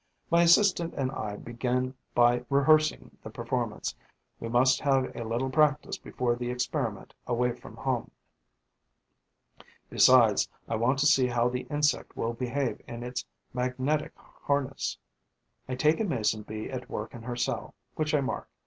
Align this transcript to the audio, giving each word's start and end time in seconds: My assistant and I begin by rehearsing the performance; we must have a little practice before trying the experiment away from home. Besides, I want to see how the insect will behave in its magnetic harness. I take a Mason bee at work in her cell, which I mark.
My 0.31 0.41
assistant 0.41 0.95
and 0.95 1.11
I 1.11 1.35
begin 1.35 1.93
by 2.15 2.43
rehearsing 2.49 3.15
the 3.23 3.29
performance; 3.29 3.93
we 4.39 4.49
must 4.49 4.79
have 4.81 5.15
a 5.15 5.23
little 5.23 5.51
practice 5.51 5.99
before 5.99 6.31
trying 6.35 6.39
the 6.39 6.51
experiment 6.51 7.13
away 7.27 7.51
from 7.55 7.75
home. 7.75 8.09
Besides, 9.91 10.49
I 10.67 10.75
want 10.75 10.97
to 11.01 11.05
see 11.05 11.27
how 11.27 11.49
the 11.49 11.67
insect 11.69 12.17
will 12.17 12.33
behave 12.33 12.81
in 12.87 13.03
its 13.03 13.27
magnetic 13.53 14.13
harness. 14.17 14.97
I 15.69 15.75
take 15.75 15.99
a 15.99 16.03
Mason 16.03 16.41
bee 16.41 16.67
at 16.71 16.89
work 16.89 17.13
in 17.13 17.21
her 17.21 17.35
cell, 17.35 17.75
which 17.93 18.15
I 18.15 18.21
mark. 18.21 18.49